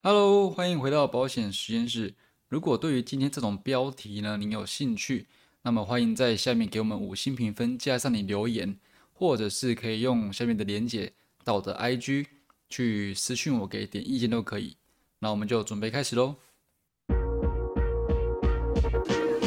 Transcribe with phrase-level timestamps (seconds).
[0.00, 2.14] Hello，欢迎回到保险实验室。
[2.46, 5.26] 如果对于今天这种标题呢，您有兴趣，
[5.62, 8.78] 那么欢迎在下面给我们五星评分，加上你留言，
[9.12, 12.26] 或者是可以用下面的连接到我的 IG
[12.68, 14.76] 去私讯我，给点意见都可以。
[15.18, 16.36] 那我们就准备开始喽。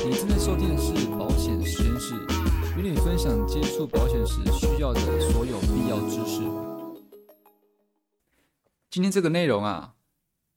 [0.04, 2.13] 你正在收听的是保险实验室，
[2.77, 4.99] 与你分享接触保险时需要的
[5.31, 6.41] 所有必要知识。
[8.89, 9.93] 今天这个内容啊。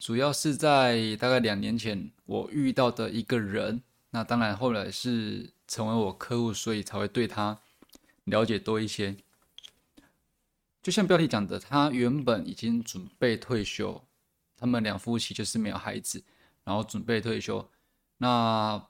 [0.04, 3.80] 主要是在大概两年前，我遇到的一个人，
[4.10, 7.58] 那当然后来是成为我客户，所以才会对他
[8.24, 9.16] 了解多一些。
[10.82, 14.04] 就像标题讲的，他原本已经准备退休，
[14.58, 16.22] 他们两夫妻就是没有孩子，
[16.64, 17.66] 然后准备退休。
[18.18, 18.86] 那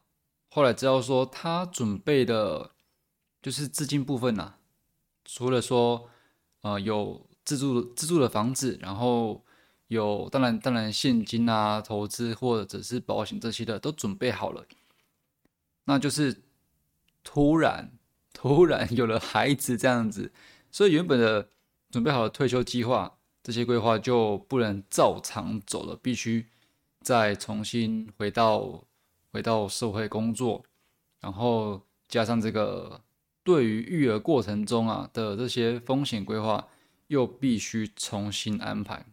[0.48, 2.72] 后来知道说，他准备的
[3.40, 4.54] 就是资金部分呐，
[5.24, 6.10] 除了说
[6.62, 9.44] 呃有自住自住的房子，然后。
[9.94, 14.66] 有，当然，当然，现金啊，投资或者是保险这些的都准备好了。
[15.86, 16.42] 那就是
[17.22, 17.92] 突然，
[18.32, 20.32] 突然有了孩子这样子，
[20.70, 21.48] 所以原本的
[21.90, 26.46] 准备好的退休计划，这些规划就不能照常走了，必须
[27.00, 28.84] 再重新回到
[29.32, 30.64] 回到社会工作，
[31.20, 33.02] 然后加上这个
[33.42, 36.66] 对于育儿过程中啊的这些风险规划，
[37.08, 39.04] 又必须重新安排。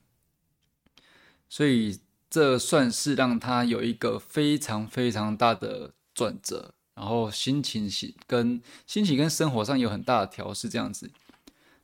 [1.52, 1.99] 所以
[2.30, 7.91] 这算是让他有一个非常非常大的转折，然后心情
[8.25, 11.11] 跟心情跟生活上有很大的调试，这样子。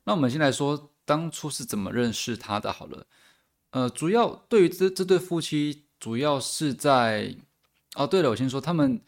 [0.04, 3.06] 那我们先来说当初是怎么认识他的好了。
[3.72, 7.36] 呃，主要对于这这对夫妻，主要是在
[7.94, 8.98] 哦，对了，我先说他们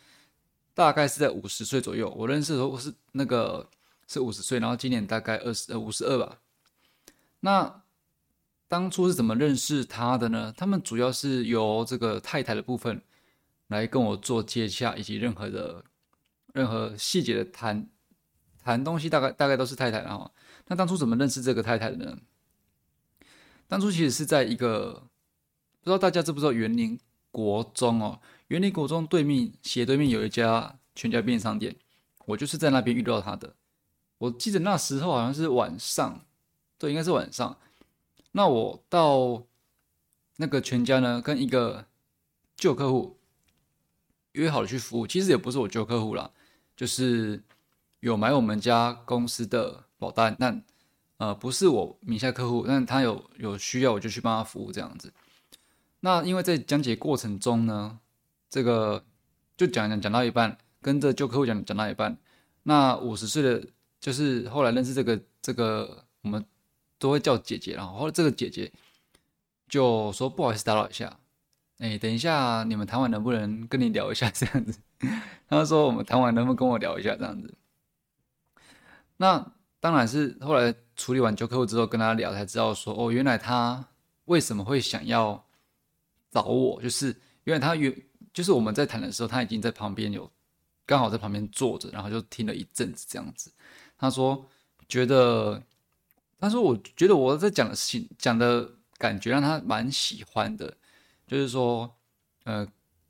[0.74, 2.10] 大概是在五十岁左右。
[2.14, 3.66] 我认识的时候是那个
[4.06, 6.38] 是五十岁，然后今年大概二十呃五十二吧。
[7.40, 7.82] 那。
[8.70, 10.54] 当初是怎么认识他的呢？
[10.56, 13.02] 他们主要是由这个太太的部分
[13.66, 15.84] 来跟我做接洽，以及任何的
[16.54, 17.88] 任何细节的谈
[18.62, 20.30] 谈东西，大概大概都是太太啊。
[20.68, 22.16] 那当初怎么认识这个太太的呢？
[23.66, 25.02] 当初其实是在一个
[25.80, 26.96] 不知道大家知不知道园林
[27.32, 31.74] 国中哦，园林国中对面斜对面有一家全家便利商店，
[32.24, 33.52] 我就是在那边遇到他的。
[34.18, 36.24] 我记得那时候好像是晚上，
[36.78, 37.58] 对，应该是晚上。
[38.32, 39.44] 那我到
[40.36, 41.86] 那个全家呢，跟一个
[42.56, 43.18] 旧客户
[44.32, 45.06] 约好了去服务。
[45.06, 46.30] 其实也不是我旧客户啦，
[46.76, 47.42] 就是
[47.98, 50.36] 有买我们家公司的保单。
[50.38, 50.62] 那
[51.16, 55.12] 呃，不是我名下客户，但他有有需要，我就去帮他服务这样子。
[55.98, 57.98] 那因为在讲解过程中呢，
[58.48, 59.04] 这个
[59.56, 62.16] 就讲讲讲到一半，跟着旧客户讲讲到一半，
[62.62, 63.66] 那五十岁的
[64.00, 66.46] 就是后来认识这个这个我们。
[67.00, 68.70] 都会叫姐姐，然后这个姐姐
[69.68, 71.18] 就说不好意思打扰一下，
[71.78, 74.78] 哎，等一下你们谈完能不能跟你聊一下这样子？
[75.48, 77.54] 他说我们谈完能不能跟我聊一下这样子？
[79.16, 83.82] 那当然是后来处理完旧客户之后跟他聊才知道说哦，原来他
[84.26, 85.42] 为什么会想要
[86.30, 87.90] 找我，就是原来他原
[88.34, 90.30] 就是我们在谈的时候他已经在旁边有
[90.84, 93.50] 刚好在旁边坐着，然后就听了一阵子这样子。
[93.96, 94.44] 他说
[94.86, 95.62] 觉得。
[96.40, 100.74] 他说：“我觉得我在讲的事情，讲的感觉让他蛮喜欢的，
[101.26, 101.94] 就是说，
[102.44, 102.66] 呃，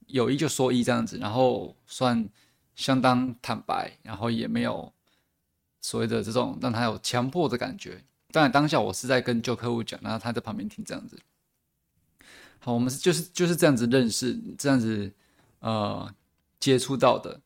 [0.07, 2.29] 有一就说一这样子，然后算
[2.75, 4.93] 相当坦白，然后也没有
[5.81, 8.03] 所谓的这种让他有强迫的感觉。
[8.33, 11.17] 当然当下我是在跟旧客户讲，然后他在旁边听这样子。
[12.59, 15.13] 好，我们是就是就是这样子认识，这样子
[15.61, 16.13] 呃
[16.59, 17.41] 接触到的。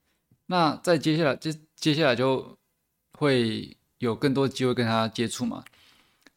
[0.47, 2.57] 那在接下来接接下来就
[3.19, 5.65] 会。”有更多机会跟他接触嘛，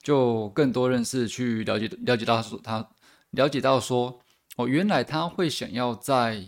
[0.07, 2.89] 就更多认识，去了解了解到说他
[3.31, 4.21] 了解到说
[4.55, 6.45] 哦，原来他会想要在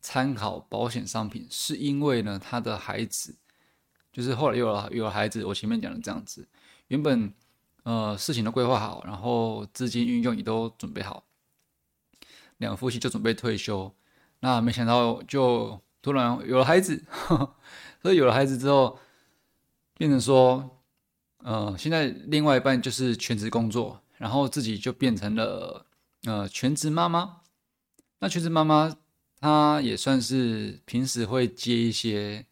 [0.00, 3.36] 参考保险商品，是因为呢他的孩子
[4.12, 6.48] 就是后来有了有了孩子，我前面讲的这样子，
[6.88, 7.32] 原本
[7.84, 11.22] 呃事情都规划好，然后资金运用也都准备好，
[12.56, 13.94] 两夫妻就准备退休，
[14.40, 17.04] 那没想到就突然有了孩子，
[18.02, 18.98] 所以有了孩子之后。
[19.98, 20.81] 变成说，
[21.44, 25.84] 呃，现在另外一半就是全职工作，然后自己就变成了
[26.24, 27.40] 呃全职妈妈。
[28.20, 28.96] 那全职妈妈
[29.40, 32.46] 她也算是平时会接一些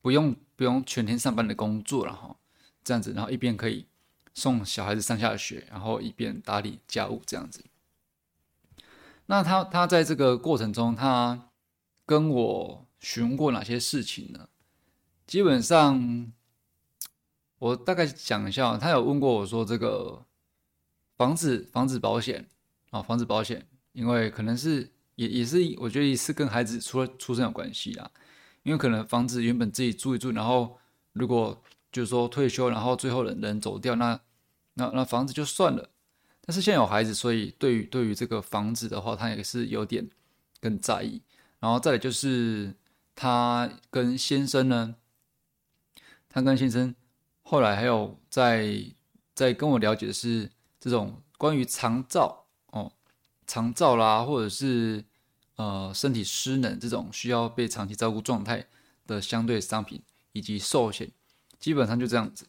[0.00, 2.34] 不用不用全天上班的工作了哈，
[2.82, 3.84] 这样子，然后一边可以
[4.32, 7.62] 送小孩子上下学，然后一边打理家务这样子。
[9.26, 11.50] 那她她在这个过程中，她
[12.06, 14.48] 跟我询问过哪些事情呢？
[15.26, 16.32] 基本上。
[17.64, 20.22] 我大概讲一下，他有问过我说这个
[21.16, 22.46] 房子房子保险
[22.90, 28.10] 啊，房子保险，因为可能是也也是我觉得也是跟孩子出出生有关系啦，
[28.64, 30.78] 因为可能房子原本自己住一住，然后
[31.14, 31.58] 如果
[31.90, 34.20] 就是说退休，然后最后人人走掉，那
[34.74, 35.88] 那那房子就算了。
[36.42, 40.06] 但是现在有孩子，所以对于对于这个房子的话，他也是有点
[40.60, 41.22] 更在意。
[41.60, 42.74] 然后再来就是
[43.14, 44.96] 他跟先生呢，
[46.28, 46.94] 他跟先生
[47.44, 48.84] 后来还有在
[49.34, 50.50] 在跟我了解的是
[50.80, 52.90] 这种关于肠照哦，
[53.46, 55.04] 肠照啦，或者是
[55.56, 58.66] 呃身体失能这种需要被长期照顾状态
[59.06, 60.02] 的相对商品
[60.32, 61.12] 以及寿险。
[61.60, 62.46] 基本上就这样子，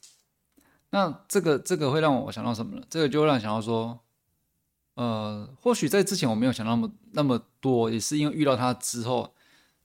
[0.89, 2.85] 那这个这个会让我想到什么呢？
[2.89, 3.97] 这个就会让想到说，
[4.95, 9.33] 呃，或许在之前我没有想那么那么多，也是因为遇到他之后，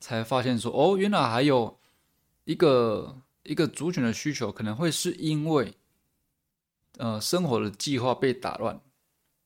[0.00, 1.78] 才发现说，哦，原来还有
[2.44, 5.74] 一个一个族群的需求，可能会是因为，
[6.98, 8.80] 呃，生活的计划被打乱，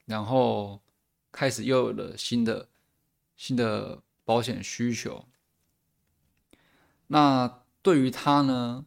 [0.05, 0.81] 然后
[1.31, 2.69] 开始又有了新的
[3.37, 5.27] 新的保险需求。
[7.07, 8.87] 那对于他呢？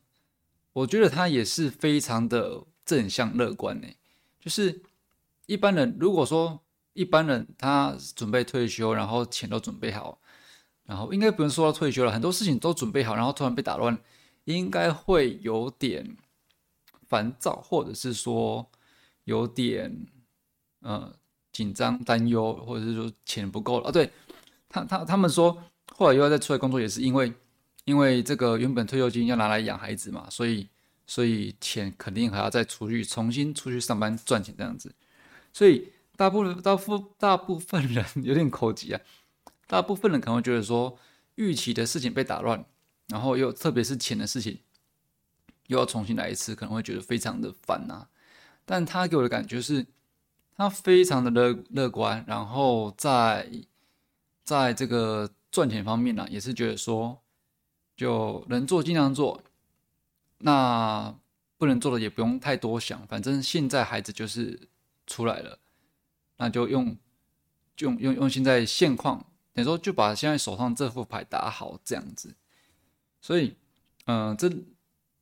[0.74, 3.88] 我觉得他也是非常的正向乐观呢，
[4.40, 4.84] 就是
[5.48, 6.62] 一般人如果说
[6.94, 10.22] 一般人他准备退休，然后钱都准备好，
[10.84, 13.98] 然后应该不用说到退休了，很多事情都准备好，然后突然被打乱，
[14.56, 16.18] 应该会有点
[17.08, 18.70] 烦躁，或者是说
[19.24, 20.08] 有点
[20.82, 21.16] 呃
[21.52, 23.92] 紧张、担忧，或者是说钱不够了啊。
[23.92, 24.12] 对
[24.68, 25.64] 他他他们说
[25.96, 27.34] 后来又要再出来工作，也是因为。
[27.88, 30.68] 因为这个原本退休金要拿来养孩子嘛，所以
[31.06, 34.94] 所以钱肯定还要再出去重新出去上班赚钱这样子，
[35.54, 39.00] 所以大部分大部大部分人 有点口急啊，
[39.68, 41.00] 大部分人可能会觉得说
[41.36, 42.66] 预期的事情被打乱，
[43.08, 44.60] 然后又特别是钱的事情
[45.68, 48.08] 又要重新来一次，可能会觉得非常的烦呐。
[48.66, 49.86] 但他给我的感觉是，
[50.56, 53.50] 他非常的乐乐观，然后在
[54.44, 57.22] 在这个赚钱方面呢，也是觉得说。
[57.98, 59.42] 就能做尽量做，
[60.38, 61.16] 那
[61.58, 64.70] 不能做的也不用太多想，反正现在孩子就是
[65.08, 65.58] 出来了，
[66.38, 66.96] 那就用
[67.80, 72.36] 用用用现在现况，等于说就把现在手上这副牌打好这样子。
[73.28, 73.58] 所以，
[74.06, 74.50] 嗯，这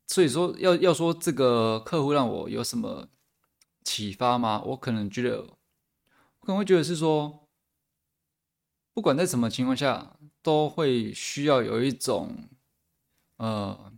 [0.05, 3.09] 所以说要要说这个客户让我有什么
[3.83, 4.61] 启发吗？
[4.63, 7.47] 我可能觉得，我可能会觉得是说，
[8.93, 12.47] 不管在什么情况下，都会需要有一种。
[13.37, 13.91] 呃，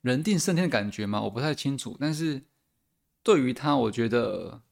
[0.00, 1.20] 人定胜天的感觉吗？
[1.20, 1.94] 我不太清楚。
[2.00, 2.40] 但是
[3.22, 4.62] 对于他，我觉得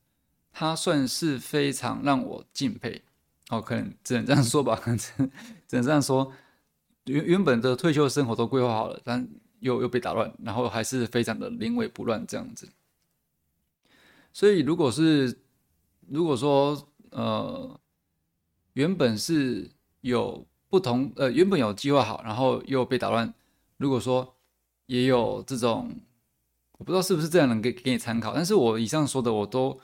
[0.50, 3.02] 他算是非常让我敬佩。
[3.50, 6.32] 哦，可能只能这样说吧，可能只能这样说。
[7.04, 9.28] 原原本的退休生活都规划好了，但
[9.60, 12.68] 又又被打乱，然后还是非常的临危不乱这样子。
[14.32, 15.38] 所以，如果是
[16.08, 17.80] 如果说呃，
[18.72, 19.70] 原本是
[20.00, 23.32] 有不同呃，原本有计划好，然后又被打乱。
[23.76, 24.36] 如果说
[24.86, 25.94] 也有这种，
[26.78, 29.78] 我不知道是不是这样能给给你参考，但是我以上说的我都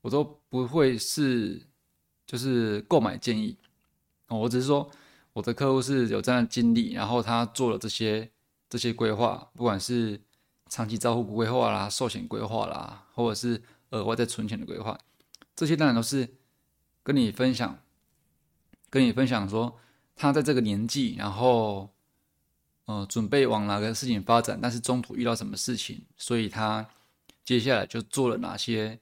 [0.00, 1.62] 我都不会是
[2.26, 3.56] 就是购买建议
[4.28, 4.90] 我只是说
[5.38, 8.28] 我的客户是有这样的经历，然后他做了这些
[8.68, 10.20] 这些规划，不管是
[10.68, 14.98] 长期照护规划啦、寿险规划啦，或者是额外在存钱的规划，
[15.54, 16.28] 这些当然都是
[17.04, 17.78] 跟你分享，
[18.90, 19.78] 跟你分享说
[20.16, 21.90] 他在这个年纪，然后。
[22.88, 26.88] 呃，准备往哪个事情发展，但是中途遇到什么事情，所以他
[27.44, 28.98] 接下来就做了哪些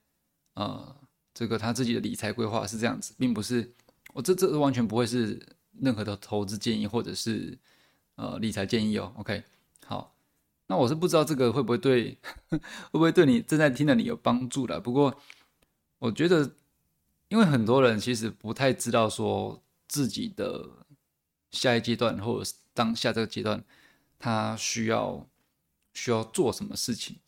[0.54, 0.96] 呃，
[1.32, 3.72] 这个他自己的理财规划是这样子，并不是
[4.12, 5.40] 我这这完全不会是
[5.80, 7.58] 任何的投资建议或者是
[8.16, 9.12] 呃理财建议哦。
[9.16, 9.42] OK，
[9.84, 10.14] 好，
[10.66, 12.18] 那我是不知道这个会不会对
[12.50, 12.58] 会
[12.92, 14.80] 不会对你正在听的你有帮助的。
[14.80, 15.18] 不过
[15.98, 16.50] 我觉得，
[17.28, 20.68] 因为很多人其实不太知道说自己的
[21.50, 23.64] 下一阶段或者是当下这个阶段。
[24.18, 25.28] 他需要
[25.92, 27.18] 需要做什么事情，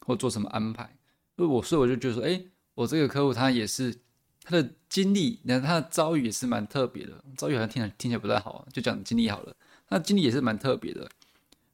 [0.00, 0.98] 或做什么安排？
[1.36, 3.96] 所以我所以我就觉得说，哎，我这个客户他也是
[4.44, 7.24] 他的经历，那他的遭遇也是蛮特别的。
[7.34, 9.56] 遭遇好像听起来听起来不太好，就讲经历好了。
[9.88, 11.10] 他的经历也是蛮特别的，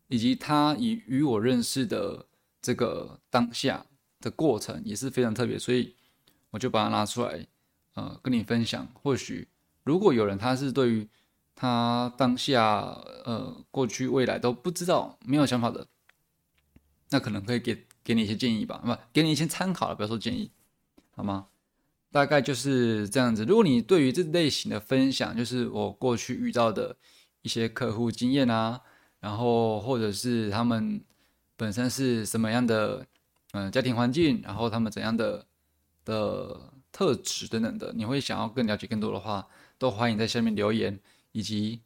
[0.07, 2.27] 以及他与与我认识的
[2.62, 3.85] 这个当下
[4.21, 5.95] 的过程也是非常特别，所以
[6.50, 7.47] 我就把它拿出来，
[7.95, 8.87] 呃，跟你分享。
[8.95, 9.49] 或许
[9.83, 11.09] 如果有人他是对于
[11.57, 12.81] 他当下、
[13.25, 15.87] 呃，过去、未来都不知道、没有想法的，
[17.11, 20.50] 那可能可以给给你一些建议吧，不，给你一些参考了，不要说建议，
[21.11, 21.49] 好吗？
[22.12, 23.45] 大概就是这样子。
[23.45, 26.97] 如果你对于这类型的分享，就是我过去遇到的
[27.43, 28.81] 一些客户经验啊，
[29.21, 31.02] 然后或者是他们
[31.57, 33.07] 本身是什么样的，
[33.52, 35.47] 嗯，家庭环境，然后他们怎样的
[36.05, 39.47] 的特质等等的，你会想要更了解更多的话，
[39.79, 40.99] 都欢迎在下面留言，
[41.33, 41.81] 以及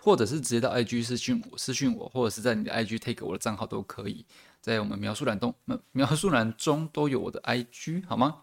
[0.00, 4.24] 或者是直接到 IG 私讯我，私讯我，或者是在你的 IG take 我的账号都可以，
[4.60, 5.54] 在我们描述栏中，
[5.92, 8.42] 描述栏中都有我的 IG，好吗？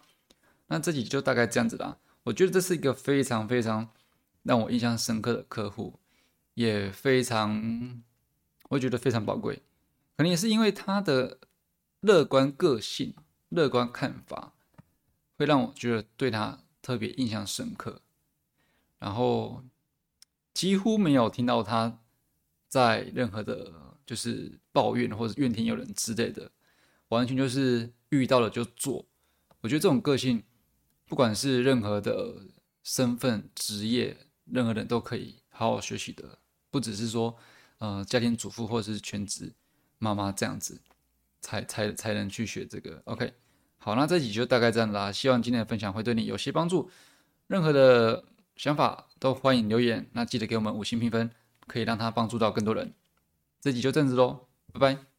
[0.68, 1.98] 那这集就大概这样子啦。
[2.24, 3.90] 我觉得这是一个非常非常
[4.44, 6.00] 让我印象深刻的客户，
[6.54, 8.02] 也非常，
[8.70, 9.56] 我觉得非常宝贵，
[10.18, 11.40] 可能也是因为他的
[12.02, 13.14] 乐观个性、
[13.50, 14.54] 乐观看法。
[15.36, 18.02] 会让我觉得对他特别印象深刻，
[19.00, 19.64] 然后
[20.54, 22.00] 几乎没有听到他
[22.70, 23.74] 在任何的，
[24.06, 26.52] 就是抱怨或者怨天尤人之类的，
[27.10, 29.08] 完全就是遇到了就做。
[29.62, 30.44] 我觉得这种个性，
[31.08, 32.36] 不管是任何的
[32.84, 36.38] 身份、职业，任何人都可以好好学习的，
[36.72, 37.36] 不只是说，
[37.78, 39.54] 呃，家庭主妇或者是全职
[40.00, 40.82] 妈妈这样子，
[41.42, 43.02] 才才才能去学这个。
[43.06, 43.34] OK。
[43.78, 45.12] 好，那这集就大概这样啦。
[45.12, 46.90] 希望今天的分享会对你有些帮助。
[47.48, 48.24] 任何的
[48.56, 50.10] 想法都欢迎留言。
[50.14, 51.30] 那记得给我们五星评分，
[51.68, 52.94] 可以让它帮助到更多人。
[53.60, 55.13] 这集就这样子喽，拜拜。